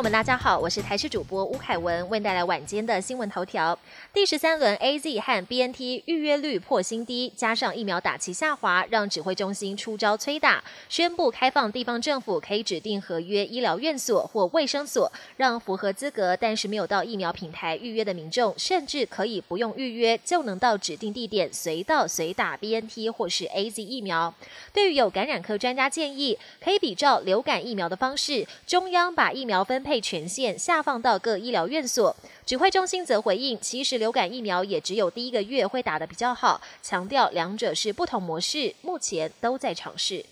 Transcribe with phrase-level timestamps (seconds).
[0.00, 3.78] 友们，大家好，我是台视主播吴凯文，为带来晚间的新闻头条。
[4.14, 24.32] 第十三轮 A Z 和 B N T 预约率破新低，加上疫苗打期下滑，让指挥中心出招催打，宣布开放地方政府可以指定合约医疗院所或卫生所，让符合资格但是没有到疫苗平台预约的民众，甚至可以不用预约就能到指定地点随到随打 B N T 或是 A Z 疫苗。
[24.72, 32.14] 对于有感染科专家建议，可以比照流感疫苗的方式，中央把疫苗分配配权限下放到各医疗院所。
[32.46, 40.24] 指挥中心则回应，其实流感疫苗也只有第一个月会打得比较好，强调两者是不同模式，目前都在尝试。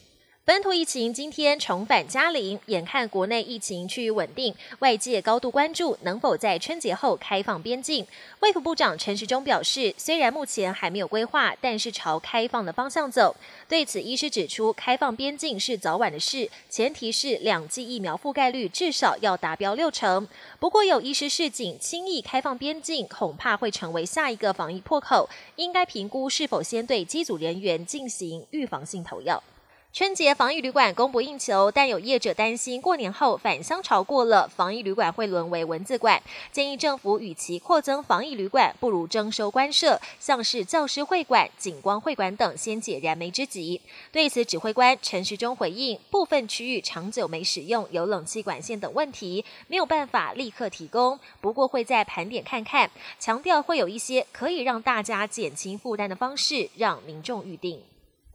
[0.48, 8.06] 本土疫情今天重返嘉陵，眼看国内疫情趋于稳定，外界高度关注能否在春节后开放边境。
[8.40, 13.36] 卫福部长陈时中表示，虽然目前还没有规划，但是朝开放的方向走。
[13.68, 20.26] 对此，医师指出，开放边境是早晚的事，前提是两剂疫苗覆盖率至少要达标六成。
[20.58, 29.42] 不过，有医师示警，轻易开放边境恐怕会成为下一个防疫破口，应该评估是否先对机组人员进行预防性投药。
[29.90, 36.22] 春节防疫旅馆供不应求，但有业者担心过年后返乡潮过了，防疫旅馆会沦为文字馆。
[36.52, 43.80] 建议政府与其扩增防疫旅馆，不如征收官舍，像是教师会馆、景光会馆等，先解燃眉之急。
[44.12, 57.82] 对此，指挥官陈时中回应：部分区域长久没使用，有冷气管线等问题，没有办法立刻提供，不过会在盘点看看，强调会有一些可以让大家减轻负担的方式，让民众预定。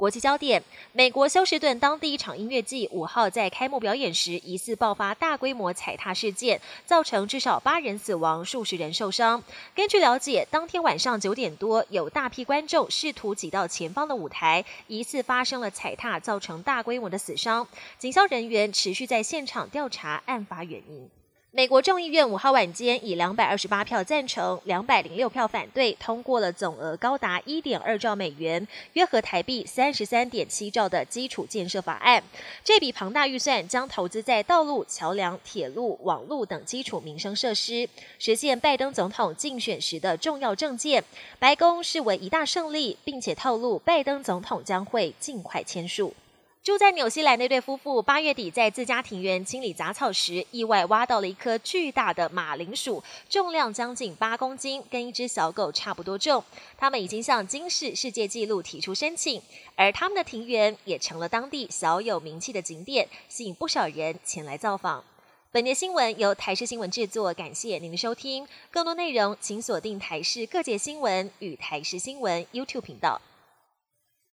[0.04, 9.42] 国际焦点：美国休斯顿当地一场音乐季五号在开幕表演时，疑似爆发大规模踩踏事件，造成至少八人死亡、数十人受伤。
[9.74, 17.66] 根据了解，当天晚上九点多，有大批观众试图挤到前方的舞台，疑似发生了踩踏，造成大规模的死伤。
[17.98, 21.10] 警消人员持续在现场调查案发原因。
[21.56, 32.24] 美国众议院五号晚间以两百二十八票赞成、两百零六票反对，通过了总额高达一点二兆美元（约合台币三十三点七兆）的基础建设法案。
[32.64, 37.88] 这笔庞大预算将投资在道路、桥梁、铁路、网路等基础民生设施，
[38.18, 41.04] 实现拜登总统竞选时的重要政见。
[41.38, 46.16] 白宫视为一大胜利，并且透露拜登总统将会尽快签署。
[46.64, 56.42] 住在纽西兰那对夫妇八月底在自家庭园清理杂草时，意外挖到了一颗巨大的马铃薯，重量将近八公斤，跟一只小狗差不多重。
[56.78, 59.42] 他们已经向金氏世界纪录提出申请，
[59.76, 65.04] 而他们的庭园也成了当地小有名气的景点，吸引不少人前来造访。
[65.52, 68.48] 本节新闻由台视新闻制作，感谢您的收听。
[68.72, 73.20] 更多内容请锁定台视各界新闻与台视新闻 YouTube 频道。